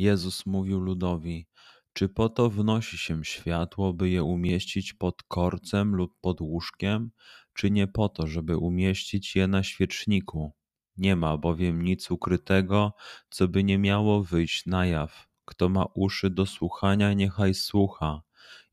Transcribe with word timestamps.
Jezus 0.00 0.46
mówił 0.46 0.80
ludowi: 0.80 1.46
Czy 1.92 2.08
po 2.08 2.28
to 2.28 2.50
wnosi 2.50 2.98
się 2.98 3.24
światło, 3.24 3.92
by 3.92 4.10
je 4.10 4.24
umieścić 4.24 4.92
pod 4.92 5.22
korcem 5.22 5.96
lub 5.96 6.14
pod 6.20 6.40
łóżkiem, 6.40 7.10
czy 7.54 7.70
nie 7.70 7.86
po 7.86 8.08
to, 8.08 8.26
żeby 8.26 8.56
umieścić 8.56 9.36
je 9.36 9.46
na 9.46 9.62
świeczniku? 9.62 10.52
Nie 10.96 11.16
ma 11.16 11.36
bowiem 11.36 11.82
nic 11.82 12.10
ukrytego, 12.10 12.92
co 13.30 13.48
by 13.48 13.64
nie 13.64 13.78
miało 13.78 14.22
wyjść 14.22 14.66
na 14.66 14.86
jaw. 14.86 15.28
Kto 15.44 15.68
ma 15.68 15.86
uszy 15.94 16.30
do 16.30 16.46
słuchania, 16.46 17.12
niechaj 17.12 17.54
słucha. 17.54 18.22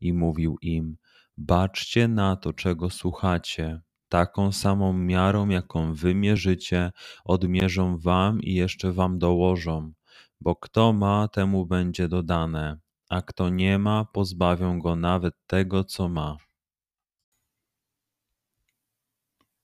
I 0.01 0.13
mówił 0.13 0.57
im: 0.61 0.97
Baczcie 1.37 2.07
na 2.07 2.35
to, 2.35 2.53
czego 2.53 2.89
słuchacie. 2.89 3.81
Taką 4.09 4.51
samą 4.51 4.93
miarą, 4.93 5.49
jaką 5.49 5.93
wy 5.93 6.15
mierzycie, 6.15 6.91
odmierzą 7.25 7.97
wam 7.97 8.41
i 8.41 8.53
jeszcze 8.53 8.91
wam 8.91 9.19
dołożą 9.19 9.93
bo 10.39 10.55
kto 10.55 10.93
ma, 10.93 11.27
temu 11.27 11.65
będzie 11.65 12.07
dodane, 12.07 12.79
a 13.09 13.21
kto 13.21 13.49
nie 13.49 13.79
ma, 13.79 14.05
pozbawią 14.05 14.79
go 14.79 14.95
nawet 14.95 15.33
tego, 15.47 15.83
co 15.83 16.09
ma. 16.09 16.37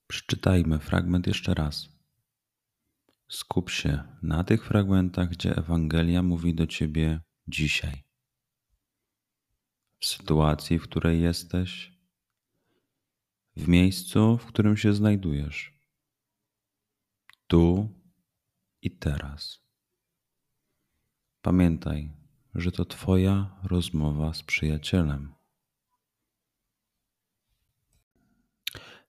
Przeczytajmy 0.07 0.79
fragment 0.79 1.27
jeszcze 1.27 1.53
raz. 1.53 1.89
Skup 3.29 3.69
się 3.69 4.03
na 4.23 4.43
tych 4.43 4.65
fragmentach, 4.65 5.29
gdzie 5.29 5.55
Ewangelia 5.55 6.23
mówi 6.23 6.55
do 6.55 6.67
ciebie 6.67 7.21
dzisiaj. 7.47 8.03
W 9.99 10.05
sytuacji, 10.05 10.79
w 10.79 10.83
której 10.83 11.21
jesteś, 11.21 11.93
w 13.55 13.67
miejscu, 13.67 14.37
w 14.37 14.45
którym 14.45 14.77
się 14.77 14.93
znajdujesz, 14.93 15.79
tu 17.47 17.89
i 18.81 18.97
teraz. 18.97 19.62
Pamiętaj, 21.43 22.09
że 22.55 22.71
to 22.71 22.85
Twoja 22.85 23.59
rozmowa 23.63 24.33
z 24.33 24.43
przyjacielem. 24.43 25.33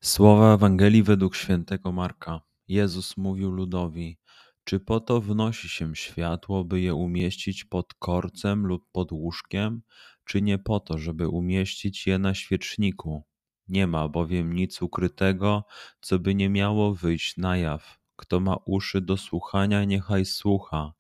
Słowa 0.01 0.55
Ewangelii 0.55 1.03
według 1.03 1.37
świętego 1.37 1.93
Marka. 1.93 2.41
Jezus 2.69 3.17
mówił 3.17 3.51
ludowi: 3.51 4.19
Czy 4.65 4.81
po 4.81 5.01
to 5.01 5.21
wnosi 5.21 5.69
się 5.69 5.97
światło, 5.97 6.65
by 6.65 6.81
je 6.81 6.95
umieścić 6.95 7.65
pod 7.65 7.95
korcem 7.95 8.67
lub 8.67 8.85
pod 8.93 9.13
łóżkiem, 9.13 9.83
czy 10.25 10.43
nie 10.43 10.59
po 10.59 10.81
to, 10.81 10.99
żeby 10.99 11.29
umieścić 11.29 12.07
je 12.07 12.19
na 12.19 12.35
świeczniku? 12.35 13.25
Nie 13.69 13.87
ma 13.87 14.09
bowiem 14.09 14.53
nic 14.53 14.83
ukrytego, 14.83 15.65
co 16.01 16.19
by 16.19 16.35
nie 16.35 16.49
miało 16.49 16.95
wyjść 16.95 17.37
na 17.37 17.57
jaw. 17.57 17.99
Kto 18.17 18.41
ma 18.41 18.57
uszy 18.65 19.01
do 19.01 19.17
słuchania, 19.17 19.85
niechaj 19.85 20.25
słucha 20.25 20.93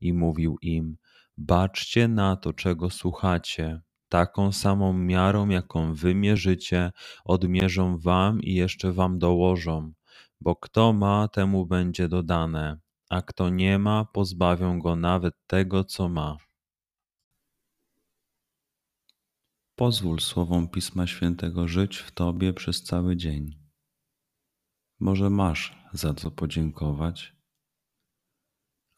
i 0.00 0.12
mówił 0.12 0.58
im: 0.62 0.96
Baczcie 1.36 2.08
na 2.08 2.36
to, 2.36 2.52
czego 2.52 2.90
słuchacie. 2.90 3.80
Taką 4.08 4.52
samą 4.52 4.92
miarą, 4.92 5.48
jaką 5.48 5.94
wy 5.94 6.14
mierzycie, 6.14 6.92
odmierzą 7.24 7.98
wam 7.98 8.42
i 8.42 8.54
jeszcze 8.54 8.92
wam 8.92 9.18
dołożą. 9.18 9.92
Bo 10.40 10.56
kto 10.56 10.92
ma, 10.92 11.28
temu 11.28 11.66
będzie 11.66 12.08
dodane, 12.08 12.78
a 13.10 13.22
kto 13.22 13.48
nie 13.48 13.78
ma, 13.78 14.04
pozbawią 14.04 14.78
go 14.78 14.96
nawet 14.96 15.34
tego, 15.46 15.84
co 15.84 16.08
ma. 16.08 16.36
Pozwól 19.76 20.20
słowom 20.20 20.68
Pisma 20.68 21.06
Świętego 21.06 21.68
żyć 21.68 21.96
w 21.98 22.10
Tobie 22.10 22.52
przez 22.52 22.82
cały 22.82 23.16
dzień. 23.16 23.58
Może 25.00 25.30
masz 25.30 25.76
za 25.92 26.14
co 26.14 26.30
podziękować, 26.30 27.36